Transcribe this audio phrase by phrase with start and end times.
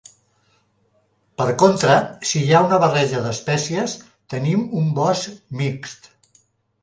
[1.41, 1.97] Per contra,
[2.29, 3.93] si hi ha una barreja d'espècies,
[4.35, 6.09] tenim un bosc mixt.